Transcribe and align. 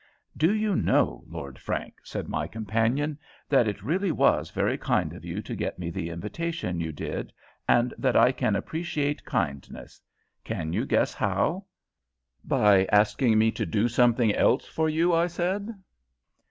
"Do 0.35 0.51
you 0.51 0.75
know, 0.75 1.23
Lord 1.27 1.59
Frank," 1.59 1.97
said 2.01 2.27
my 2.27 2.47
companion, 2.47 3.19
"that 3.47 3.67
it 3.67 3.83
really 3.83 4.11
was 4.11 4.49
very 4.49 4.75
kind 4.75 5.13
of 5.13 5.23
you 5.23 5.43
to 5.43 5.53
get 5.55 5.77
me 5.77 5.91
the 5.91 6.09
invitation 6.09 6.79
you 6.79 6.91
did, 6.91 7.31
and 7.69 7.93
that 7.99 8.15
I 8.15 8.31
can 8.31 8.55
appreciate 8.55 9.23
kindness; 9.25 10.01
can 10.43 10.73
you 10.73 10.87
guess 10.87 11.13
how?" 11.13 11.65
"By 12.43 12.85
asking 12.85 13.37
me 13.37 13.51
to 13.51 13.63
do 13.67 13.87
something 13.87 14.33
else 14.33 14.65
for 14.65 14.89
you," 14.89 15.13
I 15.13 15.27
said. 15.27 15.69